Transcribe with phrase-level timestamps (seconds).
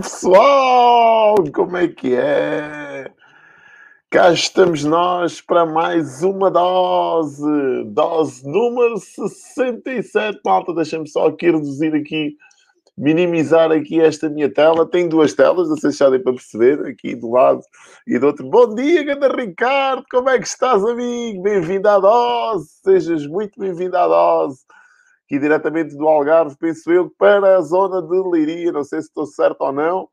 [0.00, 1.36] pessoal!
[1.52, 3.10] Como é que é?
[4.10, 7.84] Cá estamos nós para mais uma dose.
[7.86, 10.40] Dose número 67.
[10.44, 12.36] Malta, deixa-me só aqui reduzir aqui,
[12.96, 14.86] minimizar aqui esta minha tela.
[14.86, 17.60] Tem duas telas, se já para perceber, aqui do lado
[18.06, 18.48] e do outro.
[18.48, 20.04] Bom dia, Ganda Ricardo!
[20.10, 21.42] Como é que estás, amigo?
[21.42, 22.68] Bem-vindo à dose!
[22.82, 24.60] Sejas muito bem-vindo à dose
[25.28, 28.72] aqui diretamente do Algarve, penso eu, para a zona de Leiria.
[28.72, 30.08] Não sei se estou certo ou não,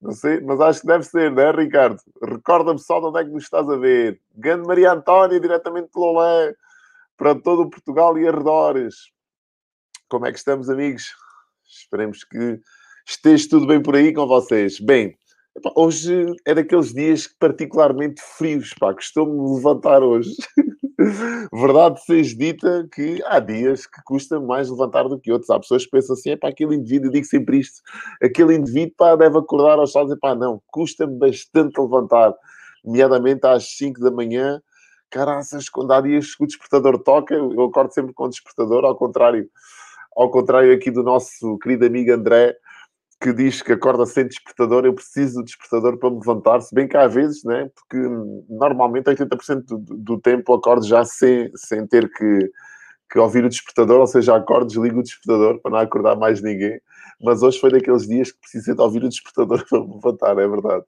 [0.00, 2.00] não sei, mas acho que deve ser, não é, Ricardo?
[2.22, 4.18] Recorda-me só de onde é que nos estás a ver.
[4.34, 6.54] Grande Maria Antónia, diretamente de Lolé,
[7.18, 8.94] para todo o Portugal e arredores.
[10.08, 11.04] Como é que estamos, amigos?
[11.68, 12.58] Esperemos que
[13.06, 14.80] esteja tudo bem por aí com vocês.
[14.80, 15.14] Bem,
[15.74, 20.34] hoje é daqueles dias particularmente frios, pá, costumo levantar hoje.
[21.52, 25.50] Verdade seja dita que há dias que custa mais levantar do que outros.
[25.50, 27.80] Há pessoas que pensam assim, é para aquele indivíduo, eu digo sempre isto,
[28.22, 32.34] aquele indivíduo pá, deve acordar aos solos e pá, não, custa-me bastante levantar,
[32.84, 34.60] nomeadamente às 5 da manhã.
[35.10, 38.96] Caraças, quando há dias que o despertador toca, eu acordo sempre com o despertador, ao
[38.96, 39.48] contrário,
[40.16, 42.56] ao contrário aqui do nosso querido amigo André,
[43.20, 46.86] que diz que acorda sem despertador, eu preciso do despertador para me levantar, se bem
[46.86, 47.70] que há vezes, né?
[47.74, 47.96] porque
[48.48, 52.50] normalmente 80% do, do tempo acordo já sem, sem ter que,
[53.10, 56.80] que ouvir o despertador, ou seja, acordo, desligo o despertador para não acordar mais ninguém.
[57.22, 60.48] Mas hoje foi daqueles dias que precisei de ouvir o despertador para me levantar, é
[60.48, 60.84] verdade.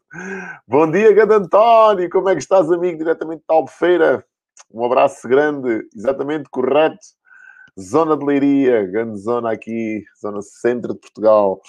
[0.66, 4.24] Bom dia, Gado António, como é que estás, amigo, diretamente de Albufeira?
[4.70, 6.98] Um abraço grande, exatamente correto.
[7.80, 11.60] Zona de Leiria, grande zona aqui, zona centro de Portugal.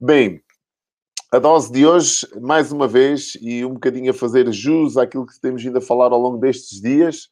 [0.00, 0.40] Bem,
[1.32, 5.40] a dose de hoje, mais uma vez, e um bocadinho a fazer jus àquilo que
[5.40, 7.28] temos vindo a falar ao longo destes dias,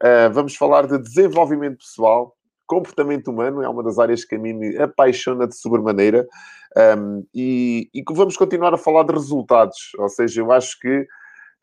[0.00, 4.52] uh, vamos falar de desenvolvimento pessoal, comportamento humano, é uma das áreas que a mim
[4.52, 6.28] me apaixona de sobremaneira,
[6.96, 11.06] um, e, e vamos continuar a falar de resultados, ou seja, eu acho que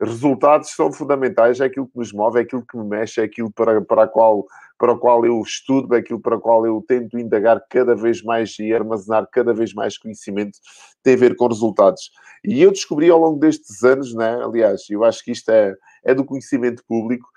[0.00, 3.52] resultados são fundamentais, é aquilo que nos move, é aquilo que me mexe, é aquilo
[3.52, 4.44] para, para, a qual,
[4.82, 8.58] para o qual eu estudo, aquilo para o qual eu tento indagar cada vez mais
[8.58, 10.58] e armazenar cada vez mais conhecimento,
[11.04, 12.10] tem a ver com resultados.
[12.44, 15.72] E eu descobri ao longo destes anos, né, aliás, eu acho que isto é,
[16.04, 17.28] é do conhecimento público,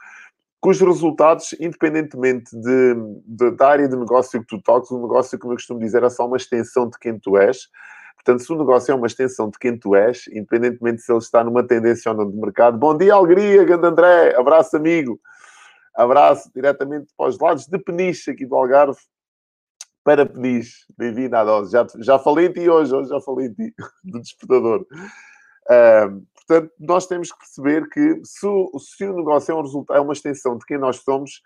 [0.60, 2.96] cujos resultados, independentemente de,
[3.28, 6.10] de, da área de negócio que tu toques, o negócio, como eu costumo dizer, é
[6.10, 7.70] só uma extensão de quem tu és,
[8.16, 11.44] Portanto, se o negócio é uma extensão de quem tu és, independentemente se ele está
[11.44, 15.20] numa tendência ou não de mercado, bom dia, alegria, grande André, abraço, amigo.
[15.96, 19.00] Abraço diretamente para os lados de Peniche, aqui do Algarve,
[20.04, 20.86] para Peniche.
[20.98, 21.72] Bem-vindo à dose.
[21.72, 23.74] Já, já falei em ti hoje, hoje já falei em ti,
[24.04, 24.82] do despertador.
[24.82, 29.98] Uh, portanto, nós temos que perceber que se o, se o negócio é, um resultado,
[29.98, 31.42] é uma extensão de quem nós somos,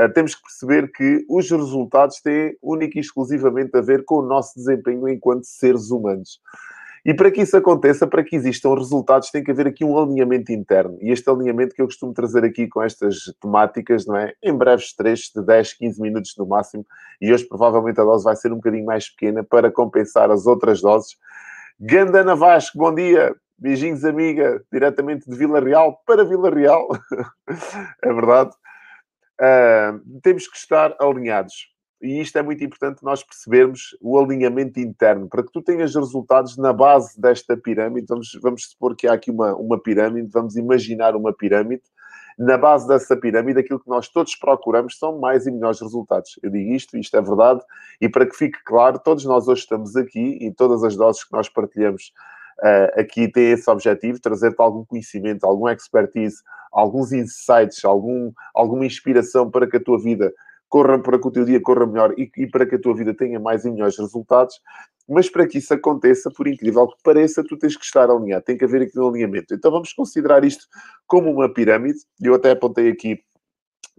[0.00, 4.26] uh, temos que perceber que os resultados têm única e exclusivamente a ver com o
[4.26, 6.40] nosso desempenho enquanto seres humanos.
[7.04, 10.52] E para que isso aconteça, para que existam resultados, tem que haver aqui um alinhamento
[10.52, 10.96] interno.
[11.00, 14.32] E este alinhamento que eu costumo trazer aqui com estas temáticas, não é?
[14.40, 16.86] Em breves trechos de 10, 15 minutos no máximo.
[17.20, 20.80] E hoje provavelmente a dose vai ser um bocadinho mais pequena para compensar as outras
[20.80, 21.16] doses.
[21.80, 23.34] Gandana Vasco, bom dia.
[23.58, 26.86] Beijinhos, amiga, diretamente de Vila Real para Vila Real.
[28.02, 28.50] é verdade.
[29.40, 31.71] Uh, temos que estar alinhados.
[32.02, 35.28] E isto é muito importante nós percebermos o alinhamento interno.
[35.28, 39.30] Para que tu tenhas resultados na base desta pirâmide, vamos, vamos supor que há aqui
[39.30, 41.82] uma, uma pirâmide, vamos imaginar uma pirâmide.
[42.36, 46.40] Na base dessa pirâmide, aquilo que nós todos procuramos são mais e melhores resultados.
[46.42, 47.60] Eu digo isto, isto é verdade,
[48.00, 51.32] e para que fique claro, todos nós hoje estamos aqui e todas as doses que
[51.32, 52.12] nós partilhamos
[52.58, 56.36] uh, aqui têm esse objetivo, trazer-te algum conhecimento, algum expertise,
[56.72, 60.32] alguns insights, algum, alguma inspiração para que a tua vida
[60.72, 63.14] corra para que o teu dia corra melhor e, e, para que a tua vida
[63.14, 64.58] tenha mais e melhores resultados.
[65.06, 68.56] Mas para que isso aconteça, por incrível que pareça, tu tens que estar alinhado, tem
[68.56, 69.52] que haver aqui um alinhamento.
[69.52, 70.66] Então vamos considerar isto
[71.06, 71.98] como uma pirâmide.
[72.18, 73.20] Eu até apontei aqui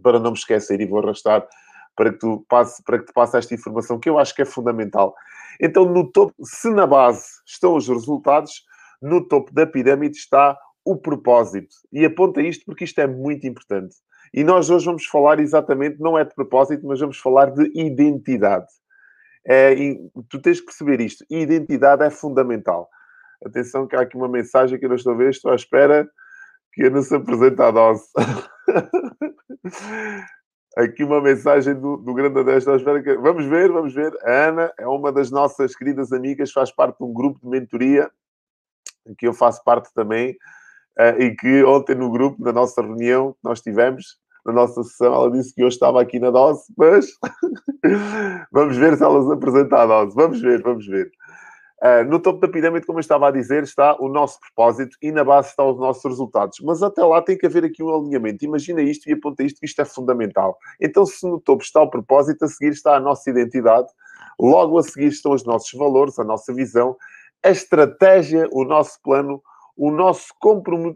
[0.02, 1.48] para não me esquecer e vou arrastar
[1.96, 4.46] para que tu passe, para que te passe esta informação que eu acho que é
[4.46, 5.14] fundamental.
[5.62, 8.64] Então, no topo, se na base estão os resultados,
[9.00, 11.76] no topo da pirâmide está o propósito.
[11.92, 13.96] E aponta isto porque isto é muito importante.
[14.34, 18.68] E nós hoje vamos falar exatamente, não é de propósito, mas vamos falar de identidade.
[19.46, 19.76] É,
[20.30, 21.26] tu tens que perceber isto.
[21.30, 22.90] Identidade é fundamental.
[23.46, 26.10] Atenção que há aqui uma mensagem que eu não estou a ver, estou à espera
[26.74, 28.06] que eu não se apresente a dose.
[30.76, 33.16] aqui uma mensagem do, do Grande à espera que...
[33.18, 34.12] Vamos ver, vamos ver.
[34.24, 38.10] A Ana é uma das nossas queridas amigas, faz parte de um grupo de mentoria,
[39.18, 40.32] que eu faço parte também,
[41.00, 45.14] uh, e que ontem no grupo, na nossa reunião que nós tivemos, na nossa sessão,
[45.14, 47.08] ela disse que eu estava aqui na dose, mas
[48.52, 50.16] vamos ver se ela se apresenta a dose.
[50.16, 51.12] Vamos ver, vamos ver.
[51.84, 55.12] Uh, no topo da pirâmide, como eu estava a dizer, está o nosso propósito e
[55.12, 56.60] na base estão os nossos resultados.
[56.64, 58.46] Mas até lá tem que haver aqui um alinhamento.
[58.46, 60.58] Imagina isto e aponta isto, que isto é fundamental.
[60.80, 63.88] Então, se no topo está o propósito, a seguir está a nossa identidade,
[64.40, 66.96] logo a seguir estão os nossos valores, a nossa visão,
[67.44, 69.42] a estratégia, o nosso plano,
[69.76, 70.28] o nosso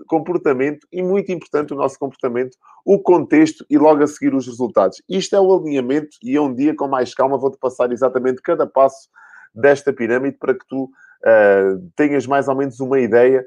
[0.07, 5.01] comportamento e, muito importante, o nosso comportamento, o contexto e logo a seguir os resultados.
[5.09, 9.09] Isto é o alinhamento e um dia, com mais calma, vou-te passar exatamente cada passo
[9.53, 13.45] desta pirâmide para que tu uh, tenhas mais ou menos uma ideia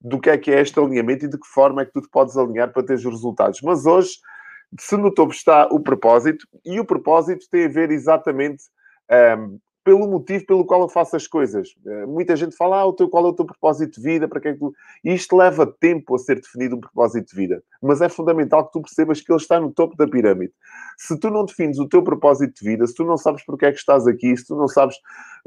[0.00, 2.10] do que é que é este alinhamento e de que forma é que tu te
[2.10, 3.60] podes alinhar para ter os resultados.
[3.62, 4.10] Mas hoje,
[4.78, 8.64] se no topo está o propósito, e o propósito tem a ver exatamente
[9.10, 11.74] um, ehm, pelo motivo pelo qual eu faço as coisas.
[11.86, 14.28] Eh, muita gente fala, ah, o teu, qual é o teu propósito de vida?
[14.28, 14.74] Para que é que tu...
[15.02, 17.62] Isto leva tempo a ser definido um propósito de vida.
[17.80, 20.52] Mas é fundamental que tu percebas que ele está no topo da pirâmide.
[20.98, 23.72] Se tu não defines o teu propósito de vida, se tu não sabes porque é
[23.72, 24.96] que estás aqui, se tu não sabes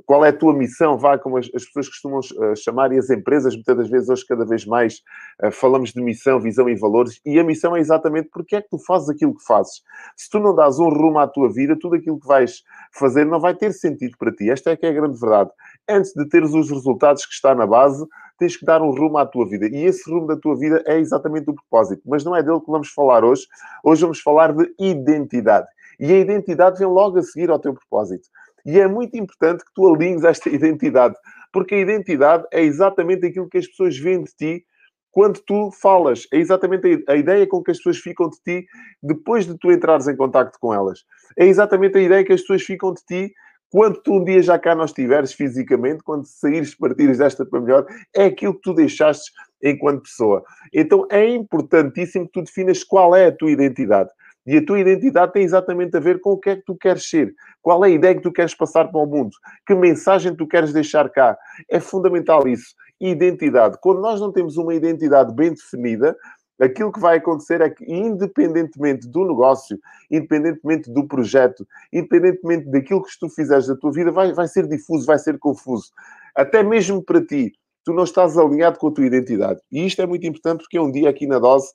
[0.05, 3.09] qual é a tua missão, vá como as, as pessoas costumam uh, chamar, e as
[3.09, 5.01] empresas, muitas das vezes, hoje, cada vez mais,
[5.43, 8.69] uh, falamos de missão, visão e valores, e a missão é exatamente porque é que
[8.69, 9.81] tu fazes aquilo que fazes.
[10.15, 12.61] Se tu não dás um rumo à tua vida, tudo aquilo que vais
[12.93, 14.49] fazer não vai ter sentido para ti.
[14.49, 15.49] Esta é que é a grande verdade.
[15.89, 18.05] Antes de teres os resultados que está na base,
[18.37, 19.67] tens que dar um rumo à tua vida.
[19.67, 22.01] E esse rumo da tua vida é exatamente o propósito.
[22.05, 23.45] Mas não é dele que vamos falar hoje.
[23.83, 25.67] Hoje vamos falar de identidade.
[25.99, 28.27] E a identidade vem logo a seguir ao teu propósito.
[28.65, 31.15] E é muito importante que tu alinhes esta identidade,
[31.51, 34.65] porque a identidade é exatamente aquilo que as pessoas veem de ti
[35.11, 36.25] quando tu falas.
[36.33, 38.65] É exatamente a ideia com que as pessoas ficam de ti
[39.03, 40.99] depois de tu entrares em contato com elas.
[41.37, 43.33] É exatamente a ideia que as pessoas ficam de ti
[43.69, 47.85] quando tu um dia já cá não estiveres fisicamente, quando saíres, partires desta para melhor,
[48.13, 49.31] é aquilo que tu deixaste
[49.63, 50.43] enquanto pessoa.
[50.73, 54.09] Então é importantíssimo que tu definas qual é a tua identidade.
[54.45, 57.07] E a tua identidade tem exatamente a ver com o que é que tu queres
[57.07, 57.33] ser.
[57.61, 59.31] Qual é a ideia que tu queres passar para o mundo?
[59.67, 61.37] Que mensagem tu queres deixar cá?
[61.69, 62.73] É fundamental isso.
[62.99, 63.77] Identidade.
[63.81, 66.15] Quando nós não temos uma identidade bem definida,
[66.59, 69.79] aquilo que vai acontecer é que, independentemente do negócio,
[70.09, 75.05] independentemente do projeto, independentemente daquilo que tu fizeres da tua vida, vai, vai ser difuso,
[75.05, 75.91] vai ser confuso.
[76.35, 77.51] Até mesmo para ti,
[77.83, 79.59] tu não estás alinhado com a tua identidade.
[79.71, 81.67] E isto é muito importante porque um dia aqui na dose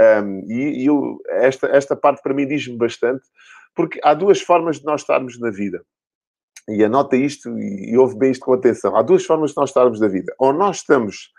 [0.00, 3.24] um, e, e eu, esta, esta parte para mim diz-me bastante,
[3.74, 5.82] porque há duas formas de nós estarmos na vida.
[6.68, 8.96] E anota isto e, e ouve bem isto com atenção.
[8.96, 10.32] Há duas formas de nós estarmos na vida.
[10.38, 11.32] Ou nós estamos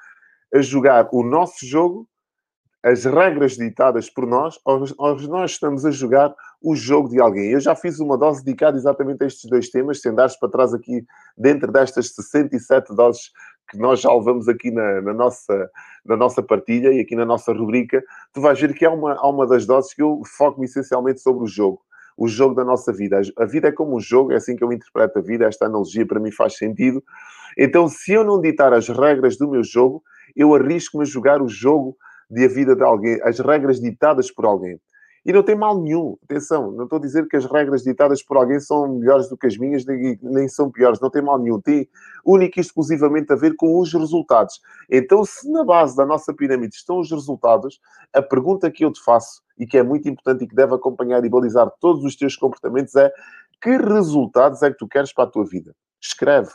[0.54, 2.08] a jogar o nosso jogo,
[2.84, 4.80] as regras ditadas por nós, ou,
[5.28, 7.52] nós estamos a jogar o jogo de alguém.
[7.52, 10.74] Eu já fiz uma dose dedicada exatamente a estes dois temas, se andares para trás
[10.74, 11.06] aqui,
[11.38, 13.32] dentro destas 67 doses
[13.70, 15.70] que nós já levamos aqui na, na, nossa,
[16.04, 18.04] na nossa partilha e aqui na nossa rubrica,
[18.34, 21.44] tu vais ver que há uma, há uma das doses que eu foco-me essencialmente sobre
[21.44, 21.82] o jogo.
[22.18, 23.22] O jogo da nossa vida.
[23.38, 25.46] A vida é como um jogo, é assim que eu interpreto a vida.
[25.46, 27.02] Esta analogia para mim faz sentido.
[27.58, 30.04] Então, se eu não ditar as regras do meu jogo,
[30.36, 31.96] eu arrisco-me a jogar o jogo
[32.30, 34.80] de a vida de alguém, as regras ditadas por alguém.
[35.26, 36.18] E não tem mal nenhum.
[36.24, 39.48] Atenção, não estou a dizer que as regras ditadas por alguém são melhores do que
[39.48, 41.00] as minhas, nem, nem são piores.
[41.02, 41.60] Não tem mal nenhum.
[41.60, 41.88] Tem
[42.26, 44.62] única e exclusivamente a ver com os resultados.
[44.90, 47.80] Então, se na base da nossa pirâmide estão os resultados,
[48.14, 51.24] a pergunta que eu te faço, e que é muito importante e que deve acompanhar
[51.26, 53.12] e balizar todos os teus comportamentos, é
[53.62, 55.76] que resultados é que tu queres para a tua vida?
[56.02, 56.50] Escreve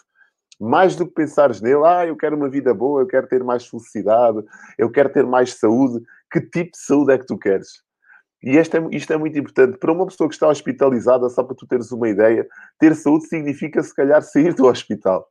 [0.61, 3.67] mais do que pensares nele, ah, eu quero uma vida boa, eu quero ter mais
[3.67, 4.43] felicidade,
[4.79, 6.05] eu quero ter mais saúde.
[6.31, 7.85] Que tipo de saúde é que tu queres?
[8.43, 9.79] E isto é, isto é muito importante.
[9.79, 12.47] Para uma pessoa que está hospitalizada, só para tu teres uma ideia,
[12.79, 15.27] ter saúde significa, se calhar, sair do hospital.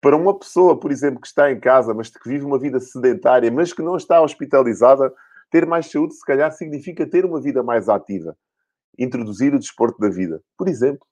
[0.00, 3.50] Para uma pessoa, por exemplo, que está em casa, mas que vive uma vida sedentária,
[3.50, 5.12] mas que não está hospitalizada,
[5.50, 8.36] ter mais saúde, se calhar, significa ter uma vida mais ativa.
[8.96, 11.04] Introduzir o desporto da vida, por exemplo.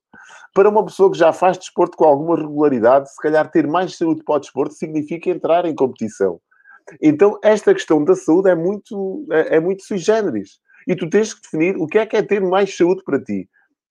[0.54, 4.22] Para uma pessoa que já faz desporto com alguma regularidade, se calhar ter mais saúde
[4.24, 6.40] para o desporto significa entrar em competição.
[7.02, 10.60] Então, esta questão da saúde é muito, é, é muito sui generis.
[10.86, 13.48] E tu tens que definir o que é que é ter mais saúde para ti.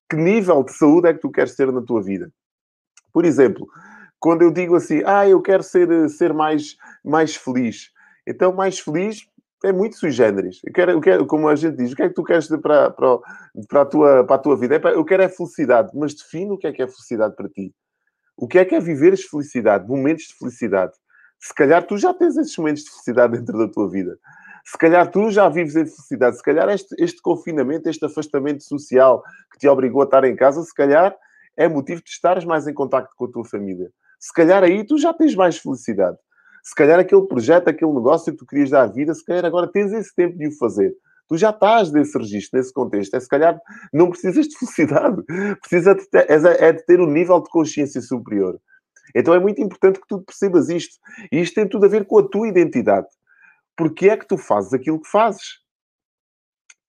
[0.09, 2.31] Que nível de saúde é que tu queres ter na tua vida?
[3.11, 3.67] Por exemplo,
[4.19, 7.91] quando eu digo assim, ah, eu quero ser, ser mais, mais feliz.
[8.25, 9.27] Então, mais feliz
[9.65, 10.61] é muito sui generis.
[10.63, 12.89] Eu quero, eu quero, como a gente diz, o que é que tu queres para,
[12.91, 13.19] para,
[13.67, 14.75] para, a, tua, para a tua vida?
[14.75, 17.49] É para, eu quero é felicidade, mas define o que é que é felicidade para
[17.49, 17.73] ti.
[18.37, 20.93] O que é que é viveres felicidade, momentos de felicidade?
[21.39, 24.17] Se calhar tu já tens esses momentos de felicidade dentro da tua vida.
[24.65, 29.23] Se calhar tu já vives em felicidade, se calhar este, este confinamento, este afastamento social
[29.51, 31.15] que te obrigou a estar em casa, se calhar
[31.55, 33.91] é motivo de estares mais em contato com a tua família.
[34.19, 36.17] Se calhar aí tu já tens mais felicidade.
[36.65, 39.93] Se calhar aquele projeto, aquele negócio que tu querias dar vida, se calhar agora tens
[39.93, 40.95] esse tempo de o fazer.
[41.27, 43.13] Tu já estás nesse registro, nesse contexto.
[43.13, 43.61] É se calhar
[43.93, 45.21] não precisas de felicidade.
[45.61, 48.59] Precisa de ter, é, de ter um nível de consciência superior.
[49.13, 50.95] Então é muito importante que tu percebas isto.
[51.31, 53.07] E isto tem tudo a ver com a tua identidade.
[53.77, 55.59] Porque é que tu fazes aquilo que fazes?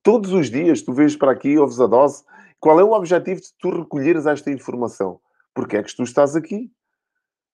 [0.03, 2.25] Todos os dias tu vês para aqui, ouves a dose.
[2.59, 5.21] Qual é o objetivo de tu recolheres esta informação?
[5.55, 6.71] Porque é que tu estás aqui?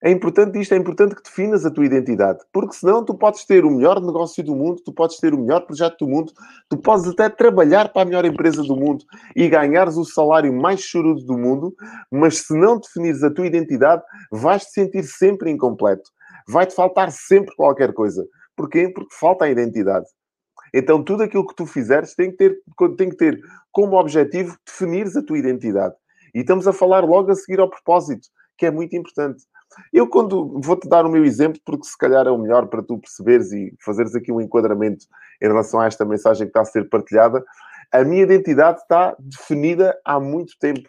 [0.04, 3.64] É importante isto, é importante que definas a tua identidade, porque senão tu podes ter
[3.64, 6.32] o melhor negócio do mundo, tu podes ter o melhor projeto do mundo,
[6.68, 9.04] tu podes até trabalhar para a melhor empresa do mundo
[9.36, 11.72] e ganhares o salário mais chorudo do mundo,
[12.10, 16.10] mas se não definires a tua identidade, vais-te sentir sempre incompleto.
[16.48, 18.26] Vai-te faltar sempre qualquer coisa.
[18.56, 18.88] Porquê?
[18.88, 20.06] Porque falta a identidade.
[20.74, 22.58] Então, tudo aquilo que tu fizeres tem que ter,
[22.96, 23.40] tem que ter
[23.70, 25.94] como objetivo definires a tua identidade.
[26.34, 28.26] E estamos a falar logo a seguir ao propósito,
[28.58, 29.44] que é muito importante.
[29.92, 32.98] Eu, quando vou-te dar o meu exemplo, porque se calhar é o melhor para tu
[32.98, 35.06] perceberes e fazeres aqui um enquadramento
[35.40, 37.44] em relação a esta mensagem que está a ser partilhada,
[37.92, 40.88] a minha identidade está definida há muito tempo.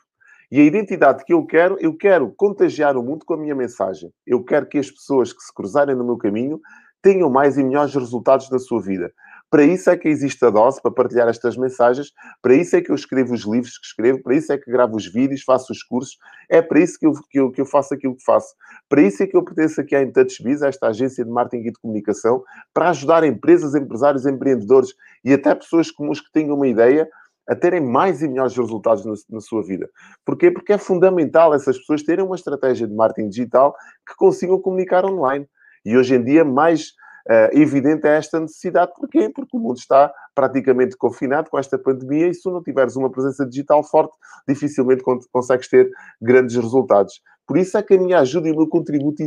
[0.51, 4.11] E a identidade que eu quero, eu quero contagiar o mundo com a minha mensagem.
[4.25, 6.61] Eu quero que as pessoas que se cruzarem no meu caminho
[7.01, 9.11] tenham mais e melhores resultados na sua vida.
[9.53, 12.11] Para isso é que existe a dose, para partilhar estas mensagens.
[12.41, 14.19] Para isso é que eu escrevo os livros que escrevo.
[14.23, 16.17] Para isso é que gravo os vídeos, faço os cursos.
[16.49, 18.47] É para isso que eu, que eu, que eu faço aquilo que faço.
[18.89, 21.79] Para isso é que eu pertenço aqui à IntouchBiz, esta agência de marketing e de
[21.79, 22.43] comunicação,
[22.73, 24.89] para ajudar empresas, empresários, empreendedores
[25.23, 27.07] e até pessoas comuns que tenham uma ideia
[27.47, 29.87] a terem mais e melhores resultados na, na, sua vida.
[30.25, 30.49] Porquê?
[30.49, 35.47] Porque é fundamental essas pessoas terem uma estratégia de marketing digital que consigam comunicar online.
[35.85, 36.93] E hoje em dia, mais
[37.29, 38.91] uh, evidente é esta necessidade.
[38.95, 39.29] Porquê?
[39.29, 43.45] Porque o mundo está praticamente confinado com esta pandemia e se não tiveres uma presença
[43.45, 44.15] digital forte,
[44.47, 45.89] dificilmente consegues ter
[46.21, 47.21] grandes resultados.
[47.45, 49.21] Por isso é que a minha ajuda e o meu contributo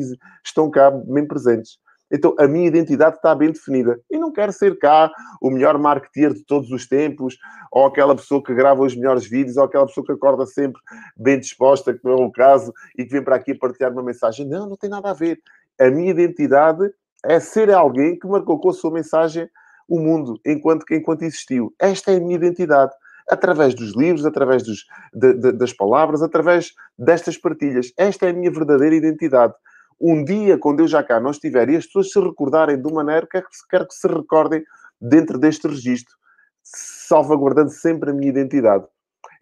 [0.45, 1.79] estão cá bem presentes.
[2.11, 4.01] Então, a minha identidade está bem definida.
[4.11, 5.11] E não quero ser cá
[5.41, 7.37] o melhor marketeer de todos os tempos,
[7.73, 10.81] ou aquela pessoa que grava os melhores vídeos, ou aquela pessoa que acorda sempre
[11.17, 14.47] bem disposta, que não é o caso, e que vem para aqui partilhar uma mensagem.
[14.47, 15.41] Não, não tem nada a ver.
[15.81, 16.91] A minha identidade
[17.29, 19.49] é ser alguém que marcou com a sua mensagem
[19.89, 21.75] o mundo enquanto, enquanto existiu.
[21.79, 22.93] Esta é a minha identidade.
[23.29, 27.93] Através dos livros, através dos, de, de, das palavras, através destas partilhas.
[27.99, 29.53] Esta é a minha verdadeira identidade.
[30.01, 33.03] Um dia, quando eu já cá não estiver e as pessoas se recordarem de uma
[33.03, 34.63] maneira, quero que, quero que se recordem
[35.01, 36.15] dentro deste registro,
[36.63, 38.85] salvaguardando sempre a minha identidade.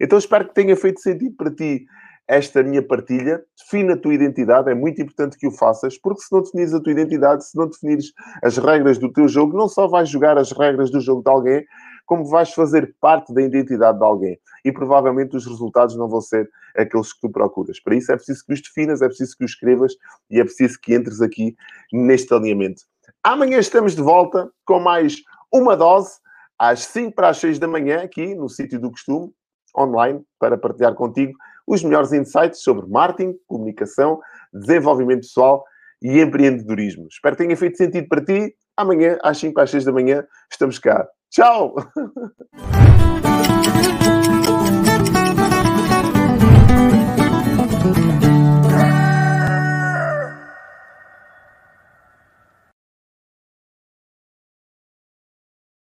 [0.01, 1.85] Então espero que tenha feito sentido para ti
[2.27, 6.31] esta minha partilha, define a tua identidade, é muito importante que o faças, porque se
[6.31, 9.87] não definires a tua identidade, se não definires as regras do teu jogo, não só
[9.87, 11.65] vais jogar as regras do jogo de alguém,
[12.05, 14.39] como vais fazer parte da identidade de alguém.
[14.63, 17.79] E provavelmente os resultados não vão ser aqueles que tu procuras.
[17.79, 19.93] Para isso é preciso que os definas, é preciso que os escrevas
[20.29, 21.55] e é preciso que entres aqui
[21.91, 22.83] neste alinhamento.
[23.23, 25.17] Amanhã estamos de volta com mais
[25.51, 26.11] uma dose,
[26.57, 29.31] às 5 para as 6 da manhã, aqui no sítio do costume,
[29.77, 31.33] online, para partilhar contigo
[31.67, 34.19] os melhores insights sobre marketing, comunicação,
[34.53, 35.63] desenvolvimento pessoal
[36.01, 37.07] e empreendedorismo.
[37.09, 38.55] Espero que tenha feito sentido para ti.
[38.77, 41.07] Amanhã, às 5 às 6 da manhã, estamos cá.
[41.31, 41.75] Tchau!